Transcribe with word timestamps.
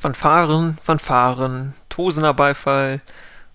Fanfaren, 0.00 0.78
Fanfaren, 0.82 1.74
tosender 1.90 2.32
Beifall. 2.32 3.02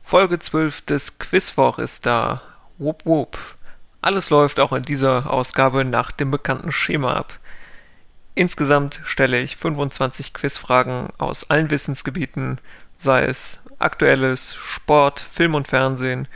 Folge 0.04 0.38
12 0.38 0.82
des 0.82 1.18
Quizwoch 1.18 1.80
ist 1.80 2.06
da. 2.06 2.40
Wupp, 2.78 3.04
wupp. 3.04 3.40
Alles 4.00 4.30
läuft 4.30 4.60
auch 4.60 4.72
in 4.72 4.84
dieser 4.84 5.34
Ausgabe 5.34 5.84
nach 5.84 6.12
dem 6.12 6.30
bekannten 6.30 6.72
Schema 6.72 7.16
ab. 7.16 7.40
Insgesamt 8.36 9.02
stelle 9.06 9.42
ich 9.42 9.56
25 9.56 10.36
Quizfragen 10.36 11.08
aus 11.18 11.50
allen 11.50 11.72
Wissensgebieten, 11.72 12.60
sei 12.96 13.24
es 13.24 13.58
aktuelles, 13.80 14.54
Sport, 14.54 15.22
Film 15.22 15.56
und 15.56 15.68
Fernsehen, 15.68 16.28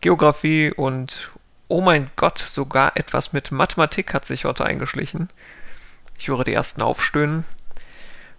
Geografie 0.00 0.72
und 0.74 1.32
oh 1.68 1.82
mein 1.82 2.10
Gott, 2.16 2.38
sogar 2.38 2.96
etwas 2.96 3.34
mit 3.34 3.52
Mathematik 3.52 4.14
hat 4.14 4.24
sich 4.24 4.46
heute 4.46 4.64
eingeschlichen. 4.64 5.28
Ich 6.18 6.28
höre 6.28 6.44
die 6.44 6.54
ersten 6.54 6.80
aufstöhnen. 6.80 7.44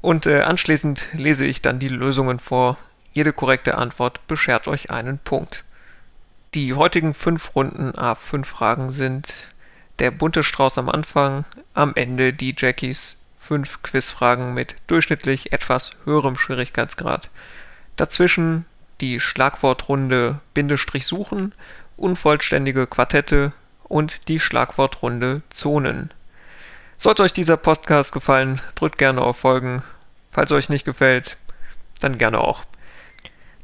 Und 0.02 0.26
äh, 0.26 0.42
anschließend 0.42 1.08
lese 1.14 1.46
ich 1.46 1.62
dann 1.62 1.80
die 1.80 1.88
Lösungen 1.88 2.40
vor. 2.40 2.78
Jede 3.14 3.34
korrekte 3.34 3.78
Antwort 3.78 4.26
beschert 4.28 4.68
euch 4.68 4.90
einen 4.90 5.20
Punkt. 5.20 5.64
Die 6.54 6.74
heutigen 6.74 7.14
fünf 7.14 7.56
Runden 7.56 7.92
A5 7.92 8.46
Fragen 8.46 8.90
sind 8.90 9.48
der 10.00 10.12
bunte 10.12 10.44
Strauß 10.44 10.78
am 10.80 10.90
Anfang, 10.90 11.46
am 11.74 11.94
Ende 11.96 12.34
die 12.34 12.56
Jackies, 12.58 13.18
fünf 13.40 13.82
Quizfragen 13.84 14.54
mit 14.54 14.76
durchschnittlich 14.88 15.54
etwas 15.54 15.92
höherem 16.06 16.38
Schwierigkeitsgrad. 16.38 17.30
Dazwischen 17.98 18.66
die 19.02 19.20
Schlagwortrunde 19.20 20.40
Bindestrich 20.54 21.06
suchen, 21.06 21.54
unvollständige 21.98 22.88
Quartette 22.88 23.54
und 23.84 24.28
die 24.28 24.40
Schlagwortrunde 24.40 25.42
Zonen. 25.50 26.12
Sollte 27.02 27.24
euch 27.24 27.34
dieser 27.34 27.58
Podcast 27.58 28.12
gefallen, 28.12 28.62
drückt 28.76 29.00
gerne 29.00 29.22
auf 29.22 29.38
Folgen. 29.38 29.82
Falls 30.32 30.52
euch 30.52 30.70
nicht 30.70 30.86
gefällt, 30.86 31.36
dann 32.00 32.20
gerne 32.20 32.38
auch. 32.38 32.64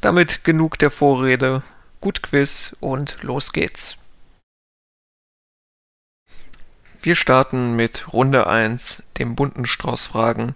Damit 0.02 0.44
genug 0.44 0.80
der 0.80 0.90
Vorrede, 0.90 1.62
gut 2.02 2.24
Quiz 2.24 2.76
und 2.80 3.22
los 3.22 3.54
geht's. 3.54 3.98
Wir 7.04 7.16
starten 7.16 7.76
mit 7.76 8.12
Runde 8.12 8.48
1, 8.48 9.04
dem 9.20 9.36
bunten 9.36 9.68
Strauß 9.68 10.08
Fragen, 10.08 10.56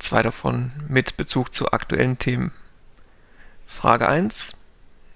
zwei 0.00 0.22
davon 0.22 0.72
mit 0.88 1.16
Bezug 1.16 1.54
zu 1.54 1.70
aktuellen 1.70 2.18
Themen. 2.18 2.50
Frage 3.66 4.08
1. 4.08 4.56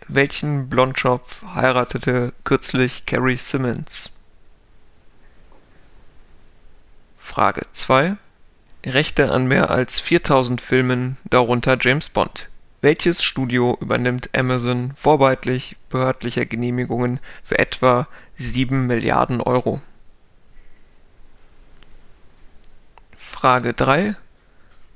Welchen 0.07 0.69
Blondschopf 0.69 1.43
heiratete 1.43 2.33
kürzlich 2.45 3.05
Carrie 3.05 3.37
Simmons? 3.37 4.11
Frage 4.11 4.21
2. 7.73 8.17
Rechte 8.85 9.31
an 9.31 9.47
mehr 9.47 9.71
als 9.71 10.01
4000 10.01 10.61
Filmen, 10.61 11.17
darunter 11.31 11.79
James 11.81 12.09
Bond. 12.09 12.49
Welches 12.81 13.23
Studio 13.23 13.79
übernimmt 13.81 14.31
Amazon 14.35 14.93
vorbehaltlich 14.97 15.77
behördlicher 15.91 16.45
Genehmigungen 16.45 17.21
für 17.45 17.61
etwa 17.61 18.09
7 18.37 18.89
Milliarden 18.89 19.41
Euro? 19.41 19.81
Frage 23.15 23.75
3. 23.75 24.17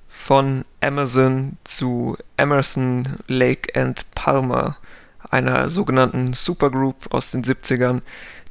Von 0.08 0.64
Amazon 0.80 1.56
zu 1.62 2.16
Emerson, 2.36 3.16
Lake 3.28 3.80
and 3.80 4.10
Palmer, 4.16 4.76
einer 5.30 5.70
sogenannten 5.70 6.34
Supergroup 6.34 7.14
aus 7.14 7.30
den 7.30 7.44
70ern, 7.44 8.02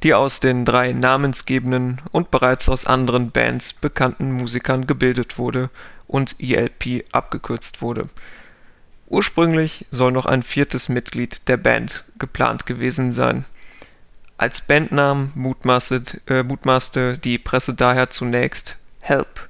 die 0.04 0.14
aus 0.14 0.38
den 0.38 0.66
drei 0.66 0.92
namensgebenden 0.92 2.00
und 2.12 2.30
bereits 2.30 2.68
aus 2.68 2.84
anderen 2.84 3.30
Bands 3.30 3.72
bekannten 3.72 4.32
Musikern 4.32 4.86
gebildet 4.86 5.38
wurde 5.38 5.70
und 6.06 6.36
ELP 6.38 7.06
abgekürzt 7.10 7.80
wurde. 7.80 8.06
Ursprünglich 9.06 9.86
soll 9.90 10.12
noch 10.12 10.26
ein 10.26 10.42
viertes 10.42 10.90
Mitglied 10.90 11.48
der 11.48 11.56
Band 11.56 12.04
geplant 12.18 12.66
gewesen 12.66 13.12
sein. 13.12 13.46
Als 14.36 14.60
Bandnamen 14.60 15.32
äh, 15.36 16.42
mutmaßte 16.42 17.18
die 17.18 17.38
Presse 17.38 17.74
daher 17.74 18.10
zunächst 18.10 18.76
Help. 19.00 19.48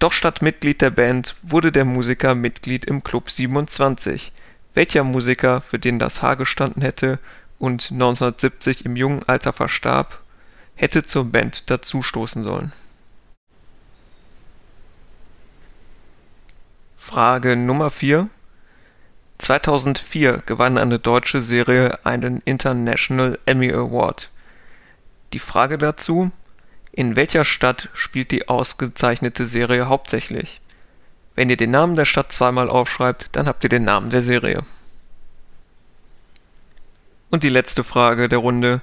Doch 0.00 0.12
statt 0.12 0.42
Mitglied 0.42 0.82
der 0.82 0.90
Band 0.90 1.34
wurde 1.42 1.72
der 1.72 1.86
Musiker 1.86 2.34
Mitglied 2.34 2.84
im 2.84 3.02
Club 3.02 3.30
27. 3.30 4.32
Welcher 4.74 5.02
Musiker, 5.02 5.62
für 5.62 5.78
den 5.78 5.98
das 5.98 6.20
Haar 6.20 6.36
gestanden 6.36 6.82
hätte, 6.82 7.18
und 7.58 7.90
1970 7.90 8.84
im 8.84 8.96
jungen 8.96 9.22
Alter 9.26 9.52
verstarb, 9.52 10.20
hätte 10.74 11.04
zur 11.04 11.24
Band 11.24 11.70
dazustoßen 11.70 12.42
sollen. 12.42 12.72
Frage 16.96 17.56
Nummer 17.56 17.90
4 17.90 18.28
2004 19.38 20.42
gewann 20.46 20.78
eine 20.78 20.98
deutsche 20.98 21.42
Serie 21.42 22.04
einen 22.04 22.42
International 22.44 23.38
Emmy 23.46 23.72
Award. 23.72 24.30
Die 25.32 25.38
Frage 25.38 25.78
dazu, 25.78 26.32
in 26.90 27.14
welcher 27.14 27.44
Stadt 27.44 27.88
spielt 27.94 28.32
die 28.32 28.48
ausgezeichnete 28.48 29.46
Serie 29.46 29.88
hauptsächlich? 29.88 30.60
Wenn 31.36 31.50
ihr 31.50 31.56
den 31.56 31.70
Namen 31.70 31.94
der 31.94 32.04
Stadt 32.04 32.32
zweimal 32.32 32.68
aufschreibt, 32.68 33.28
dann 33.32 33.46
habt 33.46 33.62
ihr 33.62 33.70
den 33.70 33.84
Namen 33.84 34.10
der 34.10 34.22
Serie. 34.22 34.62
Und 37.30 37.42
die 37.42 37.50
letzte 37.50 37.84
Frage 37.84 38.28
der 38.28 38.38
Runde. 38.38 38.80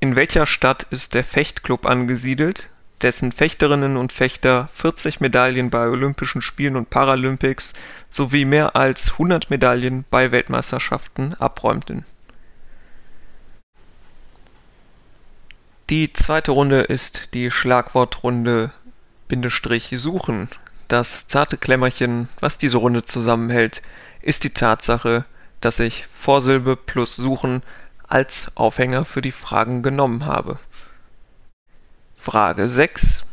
In 0.00 0.16
welcher 0.16 0.46
Stadt 0.46 0.86
ist 0.90 1.14
der 1.14 1.24
Fechtclub 1.24 1.86
angesiedelt, 1.86 2.68
dessen 3.00 3.32
Fechterinnen 3.32 3.96
und 3.96 4.12
Fechter 4.12 4.68
40 4.74 5.20
Medaillen 5.20 5.70
bei 5.70 5.88
Olympischen 5.88 6.42
Spielen 6.42 6.76
und 6.76 6.90
Paralympics 6.90 7.74
sowie 8.10 8.44
mehr 8.44 8.76
als 8.76 9.12
100 9.12 9.50
Medaillen 9.50 10.04
bei 10.10 10.32
Weltmeisterschaften 10.32 11.34
abräumten? 11.34 12.04
Die 15.90 16.12
zweite 16.12 16.52
Runde 16.52 16.80
ist 16.80 17.34
die 17.34 17.50
Schlagwortrunde 17.50 18.72
Bindestrich 19.28 19.90
suchen. 19.96 20.48
Das 20.88 21.28
zarte 21.28 21.56
Klemmerchen, 21.56 22.28
was 22.40 22.58
diese 22.58 22.78
Runde 22.78 23.02
zusammenhält, 23.02 23.82
ist 24.22 24.44
die 24.44 24.50
Tatsache, 24.50 25.24
dass 25.64 25.80
ich 25.80 26.06
Vorsilbe 26.12 26.76
plus 26.76 27.16
Suchen 27.16 27.62
als 28.06 28.52
Aufhänger 28.54 29.04
für 29.04 29.22
die 29.22 29.32
Fragen 29.32 29.82
genommen 29.82 30.26
habe. 30.26 30.58
Frage 32.14 32.68
6. 32.68 33.24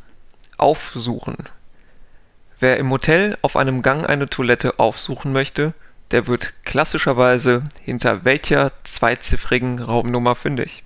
Aufsuchen. 0.57 1.35
Wer 2.59 2.77
im 2.77 2.89
Hotel 2.89 3.37
auf 3.41 3.57
einem 3.57 3.81
Gang 3.81 4.07
eine 4.07 4.29
Toilette 4.29 4.79
aufsuchen 4.79 5.33
möchte, 5.33 5.73
der 6.11 6.27
wird 6.27 6.53
klassischerweise 6.63 7.63
hinter 7.81 8.23
welcher 8.23 8.71
zweiziffrigen 8.83 9.79
Raumnummer 9.79 10.35
fündig? 10.35 10.83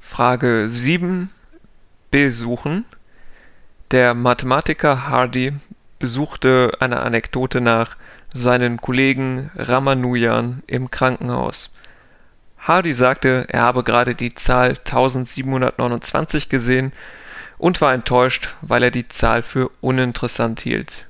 Frage 0.00 0.68
7. 0.68 1.30
Besuchen. 2.10 2.86
Der 3.90 4.14
Mathematiker 4.14 5.08
Hardy 5.08 5.52
besuchte 6.06 6.70
einer 6.78 7.02
Anekdote 7.02 7.60
nach 7.60 7.96
seinen 8.32 8.80
Kollegen 8.80 9.50
Ramanujan 9.56 10.62
im 10.68 10.88
Krankenhaus. 10.88 11.74
Hardy 12.58 12.94
sagte, 12.94 13.46
er 13.48 13.62
habe 13.62 13.82
gerade 13.82 14.14
die 14.14 14.32
Zahl 14.32 14.76
1729 14.78 16.48
gesehen 16.48 16.92
und 17.58 17.80
war 17.80 17.92
enttäuscht, 17.92 18.54
weil 18.62 18.84
er 18.84 18.92
die 18.92 19.08
Zahl 19.08 19.42
für 19.42 19.68
uninteressant 19.80 20.60
hielt. 20.60 21.06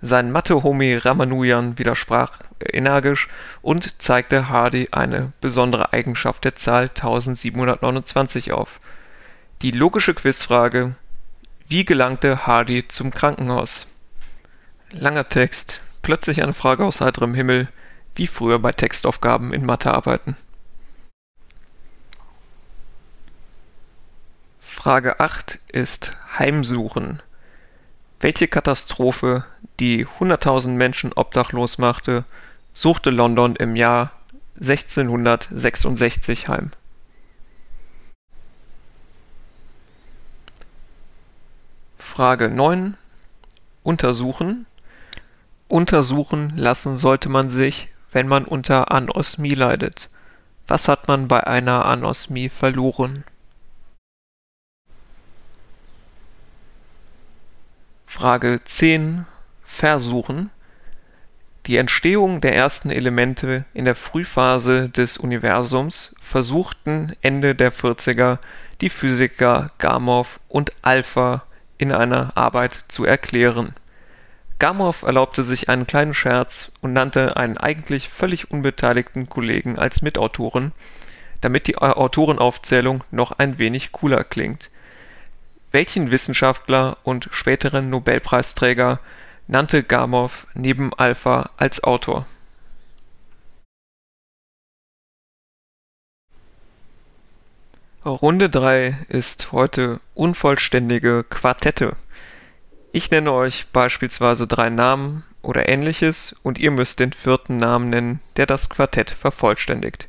Sein 0.00 0.30
Mathe-Homie 0.30 0.94
Ramanujan 0.94 1.76
widersprach 1.76 2.38
energisch 2.72 3.26
und 3.62 4.00
zeigte 4.00 4.48
Hardy 4.48 4.90
eine 4.92 5.32
besondere 5.40 5.92
Eigenschaft 5.92 6.44
der 6.44 6.54
Zahl 6.54 6.82
1729 6.82 8.52
auf. 8.52 8.78
Die 9.62 9.72
logische 9.72 10.14
Quizfrage: 10.14 10.94
Wie 11.66 11.84
gelangte 11.84 12.46
Hardy 12.46 12.86
zum 12.86 13.10
Krankenhaus? 13.10 13.88
Langer 14.92 15.28
Text, 15.28 15.80
plötzlich 16.02 16.42
eine 16.42 16.54
Frage 16.54 16.84
aus 16.84 17.00
heiterem 17.00 17.34
Himmel, 17.34 17.68
wie 18.14 18.28
früher 18.28 18.60
bei 18.60 18.70
Textaufgaben 18.70 19.52
in 19.52 19.66
Mathearbeiten. 19.66 20.36
Frage 24.60 25.18
8 25.18 25.58
ist 25.72 26.12
Heimsuchen. 26.38 27.20
Welche 28.20 28.46
Katastrophe, 28.46 29.44
die 29.80 30.06
100.000 30.06 30.68
Menschen 30.68 31.12
obdachlos 31.12 31.78
machte, 31.78 32.24
suchte 32.72 33.10
London 33.10 33.56
im 33.56 33.74
Jahr 33.74 34.12
1666 34.60 36.46
heim? 36.46 36.70
Frage 41.98 42.48
9. 42.48 42.96
Untersuchen. 43.82 44.66
Untersuchen 45.68 46.52
lassen 46.56 46.96
sollte 46.96 47.28
man 47.28 47.50
sich, 47.50 47.88
wenn 48.12 48.28
man 48.28 48.44
unter 48.44 48.92
Anosmie 48.92 49.54
leidet. 49.54 50.10
Was 50.68 50.88
hat 50.88 51.08
man 51.08 51.26
bei 51.28 51.46
einer 51.46 51.84
Anosmie 51.84 52.48
verloren? 52.48 53.24
Frage 58.06 58.60
10 58.64 59.26
versuchen. 59.64 60.50
Die 61.66 61.76
Entstehung 61.76 62.40
der 62.40 62.54
ersten 62.54 62.90
Elemente 62.90 63.64
in 63.74 63.84
der 63.84 63.96
Frühphase 63.96 64.88
des 64.88 65.18
Universums 65.18 66.14
versuchten 66.20 67.16
Ende 67.22 67.56
der 67.56 67.72
40er 67.72 68.38
die 68.80 68.88
Physiker 68.88 69.72
Gamow 69.78 70.38
und 70.48 70.72
Alpha 70.82 71.42
in 71.76 71.90
einer 71.90 72.36
Arbeit 72.36 72.84
zu 72.86 73.04
erklären. 73.04 73.74
Gamow 74.58 75.02
erlaubte 75.02 75.44
sich 75.44 75.68
einen 75.68 75.86
kleinen 75.86 76.14
Scherz 76.14 76.72
und 76.80 76.94
nannte 76.94 77.36
einen 77.36 77.58
eigentlich 77.58 78.08
völlig 78.08 78.50
unbeteiligten 78.50 79.28
Kollegen 79.28 79.78
als 79.78 80.00
Mitautoren, 80.00 80.72
damit 81.42 81.66
die 81.66 81.76
Autorenaufzählung 81.76 83.04
noch 83.10 83.32
ein 83.32 83.58
wenig 83.58 83.92
cooler 83.92 84.24
klingt. 84.24 84.70
Welchen 85.72 86.10
Wissenschaftler 86.10 86.96
und 87.02 87.28
späteren 87.32 87.90
Nobelpreisträger 87.90 88.98
nannte 89.46 89.82
Gamow 89.82 90.46
neben 90.54 90.94
Alpha 90.94 91.50
als 91.58 91.84
Autor. 91.84 92.26
Runde 98.06 98.48
3 98.48 98.96
ist 99.08 99.52
heute 99.52 100.00
unvollständige 100.14 101.24
Quartette. 101.24 101.94
Ich 102.96 103.10
nenne 103.10 103.30
euch 103.30 103.66
beispielsweise 103.74 104.46
drei 104.46 104.70
Namen 104.70 105.22
oder 105.42 105.68
ähnliches 105.68 106.34
und 106.42 106.58
ihr 106.58 106.70
müsst 106.70 106.98
den 106.98 107.12
vierten 107.12 107.58
Namen 107.58 107.90
nennen, 107.90 108.20
der 108.38 108.46
das 108.46 108.70
Quartett 108.70 109.10
vervollständigt. 109.10 110.08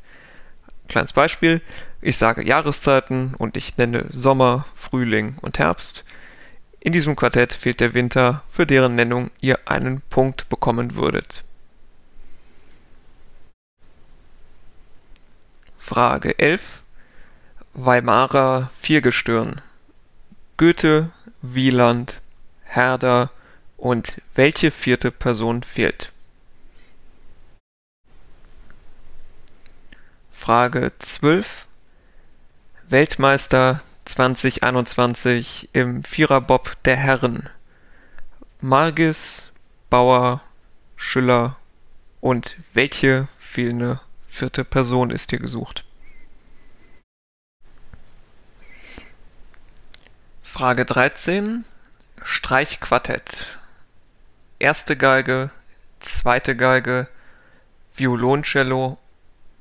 Kleines 0.88 1.12
Beispiel, 1.12 1.60
ich 2.00 2.16
sage 2.16 2.42
Jahreszeiten 2.42 3.34
und 3.36 3.58
ich 3.58 3.76
nenne 3.76 4.06
Sommer, 4.08 4.64
Frühling 4.74 5.36
und 5.42 5.58
Herbst. 5.58 6.02
In 6.80 6.92
diesem 6.92 7.14
Quartett 7.14 7.52
fehlt 7.52 7.80
der 7.80 7.92
Winter, 7.92 8.42
für 8.50 8.64
deren 8.64 8.94
Nennung 8.94 9.30
ihr 9.38 9.58
einen 9.66 10.00
Punkt 10.08 10.48
bekommen 10.48 10.94
würdet. 10.94 11.44
Frage 15.78 16.38
11. 16.38 16.80
Weimarer 17.74 18.70
Viergestirn. 18.80 19.60
Goethe, 20.56 21.10
Wieland, 21.42 22.22
Herder 22.68 23.30
und 23.78 24.20
welche 24.34 24.70
vierte 24.70 25.10
Person 25.10 25.62
fehlt? 25.62 26.12
Frage 30.30 30.92
12. 30.98 31.66
Weltmeister 32.84 33.82
2021 34.04 35.70
im 35.72 36.04
Viererbob 36.04 36.76
der 36.84 36.96
Herren. 36.96 37.48
Margis, 38.60 39.50
Bauer, 39.88 40.42
Schüller 40.96 41.56
und 42.20 42.56
welche 42.74 43.28
fehlende 43.38 44.00
vierte 44.28 44.64
Person 44.64 45.10
ist 45.10 45.30
hier 45.30 45.38
gesucht? 45.38 45.84
Frage 50.42 50.84
13. 50.84 51.64
Streichquartett. 52.30 53.58
Erste 54.58 54.98
Geige, 54.98 55.50
zweite 55.98 56.54
Geige, 56.56 57.08
Violoncello 57.96 58.98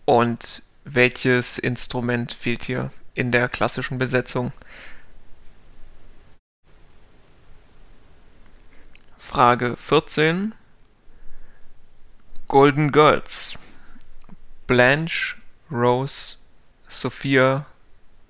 und 0.04 0.64
welches 0.84 1.60
Instrument 1.60 2.34
fehlt 2.34 2.66
hier 2.66 2.92
in 3.14 3.32
der 3.32 3.48
klassischen 3.48 3.98
Besetzung? 3.98 4.52
Frage 9.18 9.78
14. 9.78 10.54
Golden 12.50 12.92
Girls. 12.92 13.58
Blanche, 14.68 15.38
Rose, 15.72 16.36
Sophia 16.90 17.66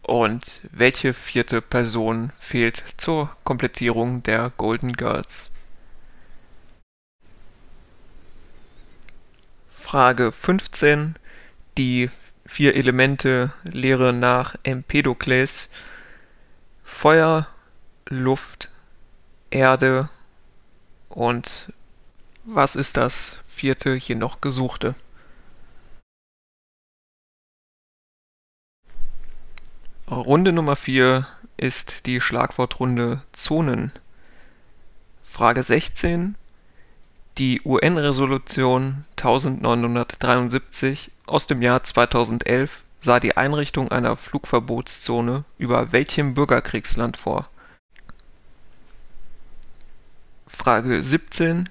und 0.08 0.62
welche 0.72 1.14
vierte 1.14 1.62
Person 1.62 2.32
fehlt 2.40 2.84
zur 2.98 3.30
Komplettierung 3.44 4.24
der 4.24 4.52
Golden 4.58 4.94
Girls? 4.94 5.52
Frage 9.70 10.32
15. 10.32 11.16
Die 11.78 12.10
vier 12.46 12.76
Elemente 12.76 13.52
Lehre 13.64 14.14
nach 14.14 14.56
Empedokles 14.64 15.70
Feuer, 16.84 17.48
Luft, 18.08 18.70
Erde 19.50 20.10
und 21.10 21.72
was 22.46 22.76
ist 22.76 22.98
das 22.98 23.38
vierte 23.48 23.96
hier 23.96 24.16
noch 24.16 24.40
gesuchte? 24.40 24.96
Runde 30.10 30.54
Nummer 30.54 30.78
4 30.78 31.28
ist 31.58 32.06
die 32.06 32.22
Schlagwortrunde 32.22 33.24
Zonen. 33.34 33.92
Frage 35.22 35.62
16. 35.62 36.36
Die 37.38 37.62
UN-Resolution 37.66 39.04
1973 39.18 41.12
aus 41.26 41.48
dem 41.48 41.62
Jahr 41.62 41.84
2011 41.84 42.86
sah 43.02 43.20
die 43.20 43.36
Einrichtung 43.36 43.92
einer 43.92 44.16
Flugverbotszone 44.16 45.44
über 45.58 45.92
welchem 45.92 46.36
Bürgerkriegsland 46.36 47.18
vor? 47.18 47.50
Frage 50.48 51.02
17. 51.02 51.68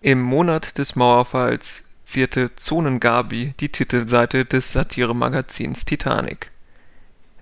Im 0.00 0.22
Monat 0.22 0.78
des 0.78 0.94
Mauerfalls 0.94 1.88
zierte 2.04 2.54
Zonengabi 2.54 3.54
die 3.58 3.70
Titelseite 3.70 4.44
des 4.44 4.72
Satiremagazins 4.72 5.84
Titanic. 5.84 6.51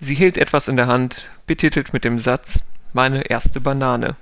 Sie 0.03 0.15
hielt 0.15 0.39
etwas 0.39 0.67
in 0.69 0.79
der 0.79 0.87
Hand, 0.87 1.29
betitelt 1.47 1.93
mit 1.93 2.05
dem 2.05 2.19
Satz 2.19 2.61
Meine 2.95 3.23
erste 3.27 3.61
Banane. 3.61 4.17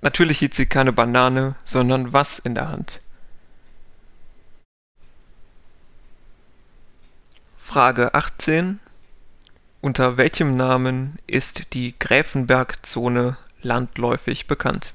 Natürlich 0.00 0.38
hielt 0.38 0.54
sie 0.54 0.66
keine 0.66 0.92
Banane, 0.92 1.56
sondern 1.64 2.12
was 2.12 2.38
in 2.38 2.54
der 2.54 2.68
Hand? 2.68 3.00
Frage 7.58 8.14
18. 8.14 8.78
Unter 9.80 10.16
welchem 10.18 10.56
Namen 10.56 11.18
ist 11.26 11.74
die 11.74 11.98
Gräfenbergzone 11.98 13.36
landläufig 13.62 14.46
bekannt? 14.46 14.92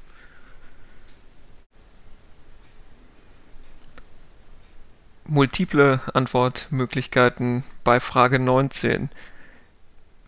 Multiple 5.26 6.00
Antwortmöglichkeiten 6.14 7.66
bei 7.84 8.00
Frage 8.00 8.40
19. 8.40 9.10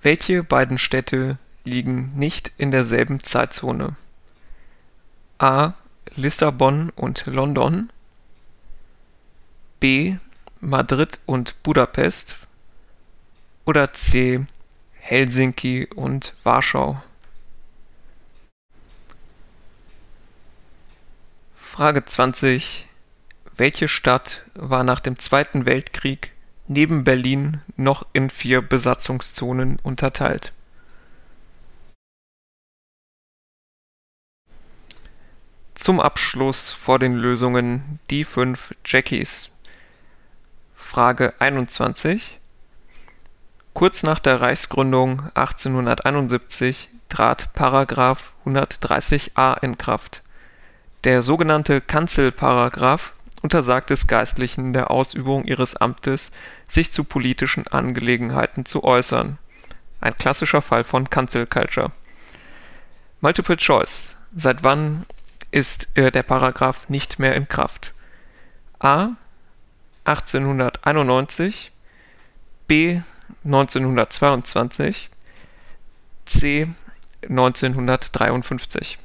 Welche 0.03 0.43
beiden 0.43 0.77
Städte 0.77 1.37
liegen 1.63 2.11
nicht 2.15 2.51
in 2.57 2.71
derselben 2.71 3.21
Zeitzone? 3.21 3.95
A. 5.37 5.75
Lissabon 6.17 6.89
und 6.89 7.25
London 7.25 7.89
B. 9.79 10.17
Madrid 10.59 11.21
und 11.25 11.63
Budapest 11.63 12.37
oder 13.63 13.93
C. 13.93 14.45
Helsinki 14.95 15.87
und 15.95 16.33
Warschau? 16.43 17.01
Frage 21.55 22.03
20. 22.03 22.89
Welche 23.55 23.87
Stadt 23.87 24.41
war 24.53 24.83
nach 24.83 24.99
dem 24.99 25.17
Zweiten 25.17 25.65
Weltkrieg 25.65 26.32
neben 26.73 27.03
Berlin 27.03 27.61
noch 27.77 28.05
in 28.13 28.29
vier 28.29 28.61
Besatzungszonen 28.61 29.79
unterteilt. 29.83 30.53
Zum 35.75 35.99
Abschluss 35.99 36.71
vor 36.71 36.99
den 36.99 37.15
Lösungen 37.15 37.99
die 38.09 38.25
fünf 38.25 38.75
Jackies. 38.85 39.49
Frage 40.75 41.33
21. 41.39 42.39
Kurz 43.73 44.03
nach 44.03 44.19
der 44.19 44.41
Reichsgründung 44.41 45.23
1871 45.33 46.89
trat 47.09 47.53
Paragraph 47.53 48.33
130a 48.45 49.63
in 49.63 49.77
Kraft. 49.77 50.21
Der 51.03 51.21
sogenannte 51.21 51.81
Kanzelparagraph 51.81 53.12
untersagt 53.43 53.91
es 53.91 54.07
Geistlichen 54.07 54.73
der 54.73 54.89
Ausübung 54.89 55.43
ihres 55.43 55.75
Amtes, 55.75 56.31
sich 56.67 56.91
zu 56.91 57.03
politischen 57.03 57.67
Angelegenheiten 57.67 58.65
zu 58.65 58.83
äußern. 58.83 59.37
Ein 59.99 60.17
klassischer 60.17 60.61
Fall 60.61 60.83
von 60.83 61.09
Cancel 61.09 61.45
Culture. 61.45 61.91
Multiple 63.19 63.57
Choice. 63.57 64.17
Seit 64.35 64.63
wann 64.63 65.05
ist 65.51 65.89
äh, 65.95 66.09
der 66.09 66.23
Paragraph 66.23 66.89
nicht 66.89 67.19
mehr 67.19 67.35
in 67.35 67.47
Kraft? 67.47 67.93
A. 68.79 69.09
1891 70.05 71.71
B. 72.67 73.01
1922 73.43 75.09
C. 76.25 76.67
1953 77.23 78.99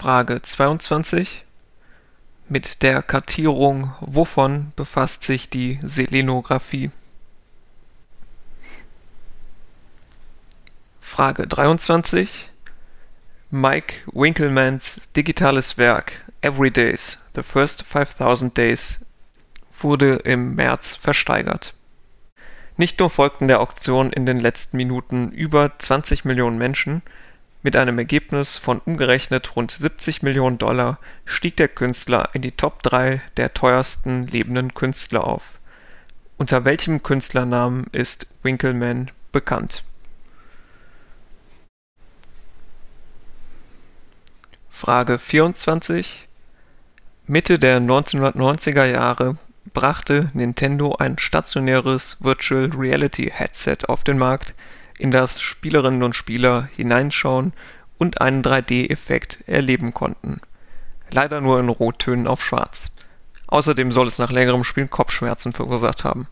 Frage 0.00 0.40
22. 0.40 1.44
Mit 2.48 2.82
der 2.82 3.02
Kartierung 3.02 3.92
wovon 4.00 4.72
befasst 4.74 5.24
sich 5.24 5.50
die 5.50 5.78
Selenographie? 5.82 6.90
Frage 11.02 11.46
23. 11.46 12.48
Mike 13.50 13.96
Winkelmans 14.06 15.02
digitales 15.14 15.76
Werk 15.76 16.12
Every 16.40 16.70
Days, 16.70 17.18
The 17.34 17.42
First 17.42 17.82
5000 17.82 18.56
Days 18.56 19.04
wurde 19.78 20.14
im 20.24 20.54
März 20.54 20.96
versteigert. 20.96 21.74
Nicht 22.78 23.00
nur 23.00 23.10
folgten 23.10 23.48
der 23.48 23.60
Auktion 23.60 24.14
in 24.14 24.24
den 24.24 24.40
letzten 24.40 24.78
Minuten 24.78 25.30
über 25.30 25.78
20 25.78 26.24
Millionen 26.24 26.56
Menschen, 26.56 27.02
mit 27.62 27.76
einem 27.76 27.98
Ergebnis 27.98 28.56
von 28.56 28.78
umgerechnet 28.78 29.54
rund 29.56 29.70
70 29.70 30.22
Millionen 30.22 30.58
Dollar 30.58 30.98
stieg 31.24 31.56
der 31.56 31.68
Künstler 31.68 32.30
in 32.32 32.42
die 32.42 32.52
Top 32.52 32.82
3 32.82 33.20
der 33.36 33.52
teuersten 33.52 34.26
lebenden 34.26 34.74
Künstler 34.74 35.26
auf. 35.26 35.58
Unter 36.38 36.64
welchem 36.64 37.02
Künstlernamen 37.02 37.86
ist 37.92 38.26
Winkleman 38.42 39.10
bekannt? 39.30 39.84
Frage 44.70 45.18
24 45.18 46.26
Mitte 47.26 47.58
der 47.58 47.80
1990er 47.80 48.86
Jahre 48.86 49.36
brachte 49.74 50.30
Nintendo 50.32 50.96
ein 50.96 51.18
stationäres 51.18 52.16
Virtual 52.20 52.70
Reality 52.74 53.30
Headset 53.32 53.76
auf 53.88 54.02
den 54.02 54.16
Markt 54.16 54.54
in 55.00 55.10
das 55.10 55.40
Spielerinnen 55.40 56.02
und 56.02 56.14
Spieler 56.14 56.68
hineinschauen 56.76 57.54
und 57.98 58.20
einen 58.20 58.42
3D-Effekt 58.42 59.38
erleben 59.46 59.94
konnten. 59.94 60.40
Leider 61.10 61.40
nur 61.40 61.58
in 61.58 61.68
Rottönen 61.68 62.26
auf 62.26 62.44
Schwarz. 62.44 62.92
Außerdem 63.46 63.90
soll 63.90 64.06
es 64.06 64.18
nach 64.18 64.30
längerem 64.30 64.62
Spielen 64.62 64.90
Kopfschmerzen 64.90 65.52
verursacht 65.52 66.04
haben. 66.04 66.28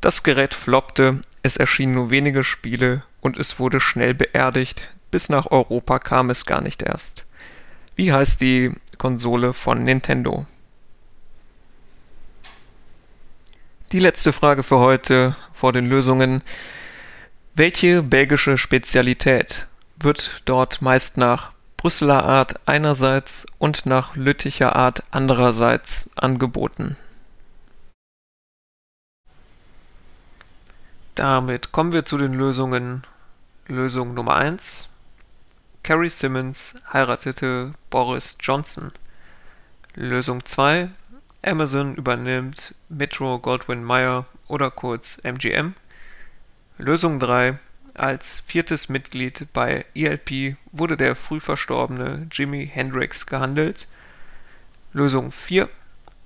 Das 0.00 0.22
Gerät 0.22 0.52
floppte, 0.52 1.20
es 1.42 1.56
erschienen 1.56 1.94
nur 1.94 2.10
wenige 2.10 2.44
Spiele 2.44 3.04
und 3.20 3.38
es 3.38 3.58
wurde 3.58 3.80
schnell 3.80 4.14
beerdigt, 4.14 4.92
bis 5.12 5.28
nach 5.28 5.50
Europa 5.50 5.98
kam 5.98 6.28
es 6.30 6.44
gar 6.44 6.60
nicht 6.60 6.82
erst. 6.82 7.24
Wie 7.94 8.12
heißt 8.12 8.40
die 8.40 8.72
Konsole 8.98 9.52
von 9.52 9.84
Nintendo? 9.84 10.46
Die 13.92 14.00
letzte 14.00 14.32
Frage 14.32 14.62
für 14.62 14.78
heute 14.78 15.36
vor 15.52 15.72
den 15.72 15.86
Lösungen. 15.86 16.42
Welche 17.54 18.02
belgische 18.02 18.56
Spezialität 18.56 19.66
wird 19.96 20.40
dort 20.46 20.80
meist 20.80 21.18
nach 21.18 21.52
Brüsseler 21.76 22.24
Art 22.24 22.58
einerseits 22.64 23.46
und 23.58 23.84
nach 23.84 24.16
Lütticher 24.16 24.74
Art 24.74 25.04
andererseits 25.10 26.08
angeboten? 26.14 26.96
Damit 31.14 31.72
kommen 31.72 31.92
wir 31.92 32.06
zu 32.06 32.16
den 32.16 32.32
Lösungen. 32.32 33.04
Lösung 33.66 34.14
Nummer 34.14 34.36
1. 34.36 34.88
Carrie 35.82 36.08
Simmons 36.08 36.74
heiratete 36.90 37.74
Boris 37.90 38.38
Johnson. 38.40 38.92
Lösung 39.94 40.42
2. 40.42 40.88
Amazon 41.42 41.96
übernimmt 41.96 42.74
Metro 42.88 43.38
Goldwyn 43.38 43.84
Mayer 43.84 44.24
oder 44.48 44.70
kurz 44.70 45.18
MGM. 45.22 45.74
Lösung 46.78 47.20
3: 47.20 47.58
Als 47.94 48.40
viertes 48.46 48.88
Mitglied 48.88 49.46
bei 49.52 49.84
ELP 49.94 50.56
wurde 50.72 50.96
der 50.96 51.14
früh 51.14 51.38
verstorbene 51.38 52.26
Jimi 52.32 52.66
Hendrix 52.66 53.26
gehandelt. 53.26 53.86
Lösung 54.94 55.32
4: 55.32 55.68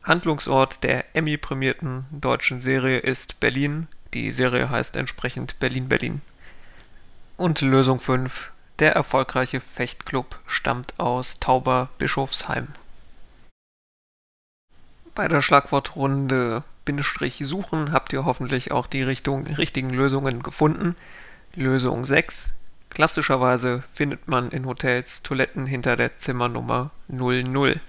Handlungsort 0.05 0.85
der 0.85 1.17
Emmy-prämierten 1.17 2.07
deutschen 2.13 2.61
Serie 2.61 2.99
ist 2.99 3.41
Berlin, 3.41 3.89
die 4.15 4.31
Serie 4.31 4.71
heißt 4.71 4.95
entsprechend 4.95 5.59
Berlin 5.59 5.89
Berlin. 5.89 6.23
Und 7.37 7.61
Lösung 7.61 7.99
5: 7.99 8.53
Der 8.79 8.93
erfolgreiche 8.93 9.61
Fechtclub 9.61 10.39
stammt 10.47 10.95
aus 10.99 11.41
Tauber-Bischofsheim. 11.41 12.69
Bei 15.17 15.27
der 15.27 15.43
Schlagwortrunde 15.43 16.63
suchen 17.41 17.93
habt 17.93 18.13
ihr 18.13 18.25
hoffentlich 18.25 18.71
auch 18.73 18.87
die 18.87 19.03
Richtung, 19.03 19.47
richtigen 19.47 19.91
Lösungen 19.91 20.43
gefunden. 20.43 20.97
Lösung 21.55 22.05
6. 22.05 22.53
Klassischerweise 22.91 23.83
findet 23.93 24.29
man 24.29 24.51
in 24.51 24.67
Hotels 24.67 25.23
Toiletten 25.23 25.67
hinter 25.67 25.97
der 25.97 26.19
Zimmernummer 26.19 26.91
00. 27.09 27.81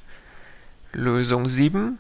Lösung 0.94 1.48
7. 1.48 2.00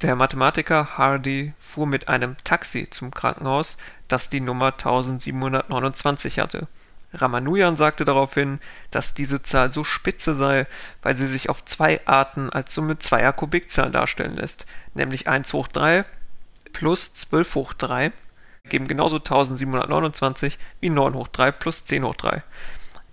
Der 0.00 0.16
Mathematiker 0.16 0.96
Hardy 0.98 1.52
fuhr 1.60 1.86
mit 1.86 2.08
einem 2.08 2.36
Taxi 2.44 2.88
zum 2.90 3.12
Krankenhaus, 3.12 3.76
das 4.08 4.28
die 4.28 4.40
Nummer 4.40 4.72
1729 4.72 6.40
hatte. 6.40 6.66
Ramanujan 7.14 7.76
sagte 7.76 8.04
daraufhin, 8.04 8.58
dass 8.90 9.14
diese 9.14 9.42
Zahl 9.42 9.72
so 9.72 9.84
spitze 9.84 10.34
sei, 10.34 10.66
weil 11.02 11.16
sie 11.16 11.26
sich 11.26 11.50
auf 11.50 11.64
zwei 11.64 12.00
Arten 12.06 12.48
als 12.50 12.74
Summe 12.74 12.98
zweier 12.98 13.32
Kubikzahlen 13.32 13.92
darstellen 13.92 14.36
lässt, 14.36 14.66
nämlich 14.94 15.28
1 15.28 15.52
hoch 15.52 15.68
3 15.68 16.04
plus 16.72 17.14
12 17.14 17.54
hoch 17.54 17.72
3 17.72 18.12
geben 18.68 18.88
genauso 18.88 19.16
1729 19.16 20.58
wie 20.80 20.90
9 20.90 21.14
hoch 21.14 21.28
3 21.28 21.52
plus 21.52 21.84
10 21.84 22.04
hoch 22.04 22.16
3. 22.16 22.42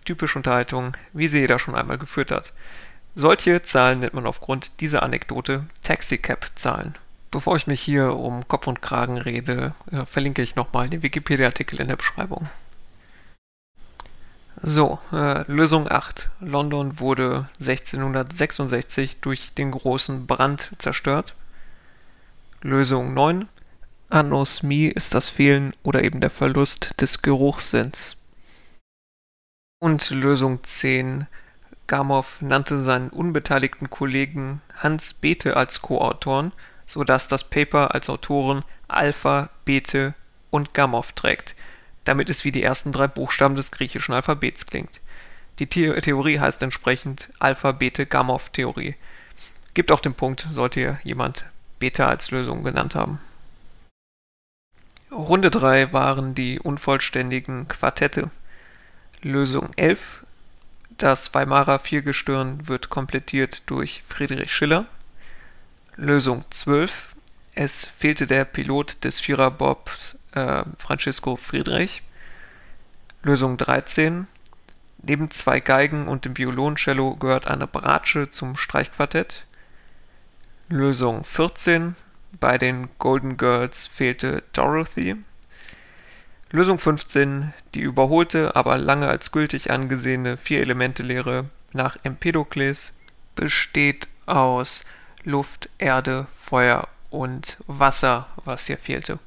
Typische 0.05 0.39
Unterhaltung, 0.39 0.95
wie 1.13 1.27
sie 1.27 1.39
jeder 1.39 1.59
schon 1.59 1.75
einmal 1.75 1.97
geführt 1.97 2.31
hat. 2.31 2.53
Solche 3.15 3.61
Zahlen 3.63 3.99
nennt 3.99 4.13
man 4.13 4.27
aufgrund 4.27 4.79
dieser 4.81 5.03
Anekdote 5.03 5.65
Taxicab-Zahlen. 5.83 6.95
Bevor 7.31 7.55
ich 7.55 7.67
mich 7.67 7.81
hier 7.81 8.15
um 8.15 8.47
Kopf 8.47 8.67
und 8.67 8.81
Kragen 8.81 9.17
rede, 9.17 9.73
äh, 9.91 10.05
verlinke 10.05 10.41
ich 10.41 10.55
nochmal 10.55 10.89
den 10.89 11.03
Wikipedia-Artikel 11.03 11.79
in 11.79 11.87
der 11.87 11.95
Beschreibung. 11.95 12.49
So, 14.61 14.99
äh, 15.11 15.49
Lösung 15.51 15.89
8. 15.89 16.29
London 16.41 16.99
wurde 16.99 17.47
1666 17.59 19.21
durch 19.21 19.53
den 19.53 19.71
großen 19.71 20.27
Brand 20.27 20.71
zerstört. 20.79 21.35
Lösung 22.61 23.13
9. 23.13 23.47
Anosmie 24.09 24.87
ist 24.87 25.13
das 25.13 25.29
Fehlen 25.29 25.73
oder 25.83 26.03
eben 26.03 26.21
der 26.21 26.29
Verlust 26.29 26.99
des 26.99 27.21
Geruchssinns. 27.21 28.17
Und 29.79 30.09
Lösung 30.09 30.63
10. 30.63 31.27
Gamow 31.87 32.41
nannte 32.41 32.79
seinen 32.79 33.09
unbeteiligten 33.09 33.89
Kollegen 33.89 34.61
Hans 34.75 35.13
Bethe 35.13 35.55
als 35.55 35.81
Co-Autoren, 35.81 36.51
sodass 36.85 37.27
das 37.27 37.49
Paper 37.49 37.95
als 37.95 38.09
Autoren 38.09 38.63
Alpha, 38.87 39.49
Bethe 39.65 40.13
und 40.49 40.73
Gamow 40.73 41.11
trägt– 41.13 41.55
damit 42.09 42.29
es 42.31 42.43
wie 42.43 42.51
die 42.51 42.63
ersten 42.63 42.91
drei 42.91 43.07
Buchstaben 43.07 43.55
des 43.55 43.71
griechischen 43.71 44.13
Alphabets 44.13 44.65
klingt. 44.65 44.99
Die 45.59 45.67
The 45.71 45.93
Theorie 46.01 46.39
heißt 46.39 46.61
entsprechend 46.63 47.29
Alpha-Bete-Gamow-Theorie. 47.37 48.95
Gibt 49.75 49.91
auch 49.91 49.99
den 49.99 50.15
Punkt, 50.15 50.47
sollte 50.49 50.99
jemand 51.03 51.45
Beta 51.79 52.07
als 52.07 52.31
Lösung 52.31 52.63
genannt 52.63 52.95
haben. 52.95 53.19
Runde 55.12 55.50
3 55.50 55.91
waren 55.91 56.36
die 56.36 56.59
unvollständigen 56.59 57.67
Quartette. 57.67 58.29
Lösung 59.21 59.69
11. 59.75 60.24
Das 60.98 61.33
Weimarer 61.33 61.79
Viergestirn 61.79 62.67
wird 62.67 62.89
komplettiert 62.89 63.63
durch 63.65 64.03
Friedrich 64.07 64.53
Schiller. 64.53 64.86
Lösung 65.95 66.45
12. 66.50 67.15
Es 67.55 67.86
fehlte 67.86 68.27
der 68.27 68.45
Pilot 68.45 69.03
des 69.03 69.19
Viererbobs 69.19 70.17
äh, 70.33 70.63
Francisco 70.77 71.36
Friedrich. 71.36 72.03
Lösung 73.24 73.57
13. 73.57 74.27
Neben 75.01 75.31
zwei 75.31 75.59
Geigen 75.59 76.07
und 76.07 76.25
dem 76.25 76.38
Violoncello 76.38 77.15
gehört 77.15 77.48
eine 77.48 77.67
Bratsche 77.67 78.29
zum 78.29 78.57
Streichquartett. 78.57 79.45
Lösung 80.71 81.23
14. 81.23 81.95
Bei 82.39 82.59
den 82.59 82.89
Golden 82.99 83.38
Girls 83.38 83.88
fehlte 83.88 84.43
Dorothy. 84.53 85.15
Lösung 86.51 86.77
15. 86.77 87.53
Die 87.73 87.79
überholte, 87.79 88.55
aber 88.55 88.77
lange 88.77 89.07
als 89.07 89.31
gültig 89.31 89.71
angesehene 89.71 90.38
Vier-Elemente-Lehre 90.38 91.45
nach 91.73 91.97
Empedokles 92.03 92.95
besteht 93.33 94.07
aus 94.27 94.85
Luft, 95.23 95.69
Erde, 95.79 96.27
Feuer 96.38 96.88
und 97.09 97.57
Wasser, 97.65 98.27
was 98.45 98.67
hier 98.67 98.77
fehlte. 98.77 99.17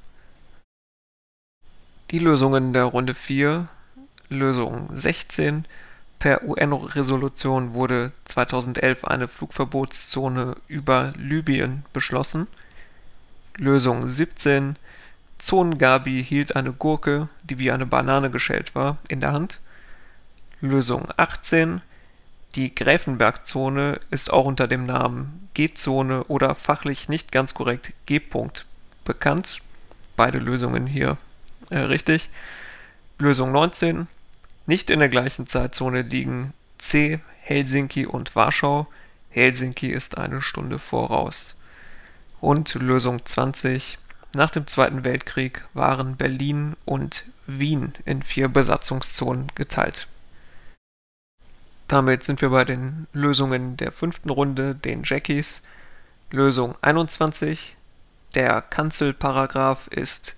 Die 2.12 2.20
Lösungen 2.20 2.72
der 2.72 2.84
Runde 2.84 3.14
4 3.14 3.66
Lösung 4.28 4.87
16 4.92 5.64
Per 6.23 6.45
UN-Resolution 6.45 7.75
wurde 7.75 8.12
2011 8.26 9.05
eine 9.05 9.26
Flugverbotszone 9.26 10.55
über 10.69 11.12
Libyen 11.17 11.85
beschlossen. 11.93 12.47
Lösung 13.57 14.07
17 14.07 14.76
Zonengabi 15.38 16.23
hielt 16.23 16.55
eine 16.55 16.73
Gurke, 16.73 17.29
die 17.43 17.59
wie 17.59 17.73
eine 17.73 17.87
Banane 17.87 18.31
geschält 18.31 18.76
war, 18.76 18.99
in 19.09 19.21
der 19.21 19.33
Hand. 19.33 19.59
Lösung 20.61 21.09
18 21.17 21.81
Die 22.55 22.73
Gräfenbergzone 22.73 23.99
ist 24.12 24.33
auch 24.33 24.45
unter 24.45 24.69
dem 24.69 24.87
Namen 24.87 25.49
G-Zone 25.55 26.23
oder 26.29 26.55
fachlich 26.55 27.09
nicht 27.09 27.33
ganz 27.33 27.52
korrekt 27.52 27.95
G-Punkt 28.07 28.64
bekannt. 29.05 29.59
Beide 30.14 30.38
Lösungen 30.38 30.87
hier 30.87 31.19
äh, 31.71 31.79
richtig. 31.79 32.31
Lösung 33.19 33.50
19. 33.50 34.07
Nicht 34.66 34.90
in 34.90 35.00
der 35.00 35.09
gleichen 35.09 35.47
Zeitzone 35.47 36.02
liegen 36.02 36.52
C, 36.78 37.21
Helsinki 37.40 38.07
und 38.07 38.37
Warschau. 38.37 38.87
Helsinki 39.31 39.88
ist 39.88 40.19
eine 40.19 40.40
Stunde 40.40 40.78
voraus. 40.78 41.54
Und 42.40 42.75
Lösung 42.75 43.25
20. 43.25 43.99
Nach 44.35 44.50
dem 44.50 44.66
Zweiten 44.66 45.04
Weltkrieg 45.04 45.64
waren 45.75 46.16
Berlin 46.16 46.76
und 46.85 47.25
Wien 47.47 47.92
in 48.04 48.23
vier 48.23 48.49
Besatzungszonen 48.49 49.49
geteilt. 49.54 50.09
Damit 51.88 52.25
sind 52.25 52.40
wir 52.40 52.50
bei 52.50 52.64
den 52.64 53.07
Lösungen 53.12 53.76
der 53.76 53.92
fünften 53.92 54.31
Runde, 54.31 54.75
den 54.75 55.02
Jackies. 55.04 55.62
Lösung 56.31 56.75
21. 56.81 57.76
Der 58.35 58.62
Kanzelparagraph 58.62 59.88
ist 59.88 60.35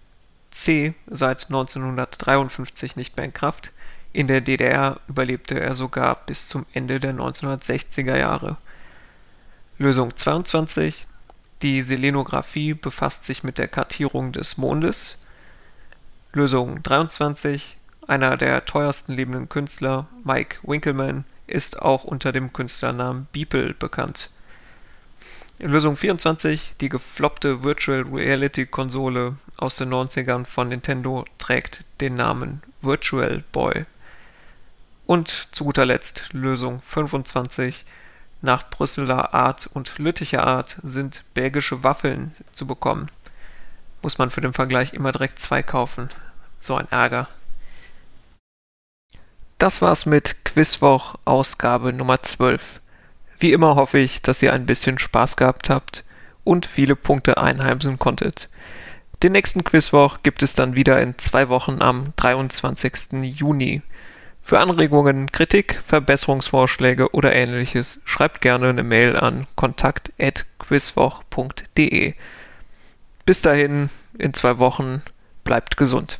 C 0.50 0.94
seit 1.06 1.44
1953 1.44 2.96
nicht 2.96 3.16
mehr 3.16 3.26
in 3.26 3.32
Kraft. 3.32 3.70
In 4.14 4.28
der 4.28 4.40
DDR 4.40 5.00
überlebte 5.08 5.58
er 5.58 5.74
sogar 5.74 6.24
bis 6.24 6.46
zum 6.46 6.66
Ende 6.72 7.00
der 7.00 7.14
1960er 7.14 8.16
Jahre. 8.16 8.58
Lösung 9.76 10.16
22. 10.16 11.08
Die 11.62 11.82
Selenographie 11.82 12.74
befasst 12.74 13.24
sich 13.24 13.42
mit 13.42 13.58
der 13.58 13.66
Kartierung 13.66 14.30
des 14.30 14.56
Mondes. 14.56 15.18
Lösung 16.32 16.80
23. 16.84 17.76
Einer 18.06 18.36
der 18.36 18.64
teuersten 18.66 19.14
lebenden 19.14 19.48
Künstler, 19.48 20.06
Mike 20.22 20.58
Winkelmann, 20.62 21.24
ist 21.48 21.82
auch 21.82 22.04
unter 22.04 22.30
dem 22.30 22.52
Künstlernamen 22.52 23.26
Beeple 23.32 23.74
bekannt. 23.74 24.30
Lösung 25.58 25.96
24, 25.96 26.74
die 26.80 26.88
gefloppte 26.88 27.64
Virtual 27.64 28.02
Reality 28.02 28.66
Konsole 28.66 29.34
aus 29.56 29.74
den 29.74 29.92
90ern 29.92 30.44
von 30.44 30.68
Nintendo 30.68 31.24
trägt 31.38 31.80
den 32.00 32.14
Namen 32.14 32.62
Virtual 32.80 33.42
Boy. 33.50 33.86
Und 35.06 35.48
zu 35.52 35.64
guter 35.64 35.84
Letzt 35.84 36.32
Lösung 36.32 36.80
25, 36.88 37.84
nach 38.40 38.68
Brüsseler 38.68 39.34
Art 39.34 39.68
und 39.72 39.98
Lütticher 39.98 40.46
Art 40.46 40.76
sind 40.82 41.24
belgische 41.34 41.82
Waffeln 41.82 42.34
zu 42.52 42.66
bekommen. 42.66 43.08
Muss 44.02 44.18
man 44.18 44.30
für 44.30 44.40
den 44.40 44.52
Vergleich 44.52 44.92
immer 44.92 45.12
direkt 45.12 45.38
zwei 45.38 45.62
kaufen. 45.62 46.10
So 46.60 46.76
ein 46.76 46.90
Ärger. 46.90 47.28
Das 49.58 49.80
war's 49.80 50.04
mit 50.04 50.44
Quizwoch 50.44 51.14
Ausgabe 51.24 51.92
Nummer 51.92 52.22
12. 52.22 52.80
Wie 53.38 53.52
immer 53.52 53.76
hoffe 53.76 53.98
ich, 53.98 54.20
dass 54.20 54.42
ihr 54.42 54.52
ein 54.52 54.66
bisschen 54.66 54.98
Spaß 54.98 55.36
gehabt 55.36 55.70
habt 55.70 56.04
und 56.44 56.66
viele 56.66 56.96
Punkte 56.96 57.38
einheimsen 57.38 57.98
konntet. 57.98 58.48
Den 59.22 59.32
nächsten 59.32 59.64
Quizwoch 59.64 60.18
gibt 60.22 60.42
es 60.42 60.54
dann 60.54 60.76
wieder 60.76 61.00
in 61.00 61.16
zwei 61.16 61.48
Wochen 61.48 61.80
am 61.80 62.12
23. 62.16 63.12
Juni. 63.22 63.82
Für 64.46 64.60
Anregungen, 64.60 65.32
Kritik, 65.32 65.80
Verbesserungsvorschläge 65.86 67.14
oder 67.14 67.34
ähnliches 67.34 68.02
schreibt 68.04 68.42
gerne 68.42 68.68
eine 68.68 68.82
Mail 68.82 69.16
an 69.16 69.46
kontakt.quizwoch.de. 69.56 72.14
Bis 73.24 73.40
dahin, 73.40 73.88
in 74.18 74.34
zwei 74.34 74.58
Wochen, 74.58 75.00
bleibt 75.44 75.78
gesund. 75.78 76.18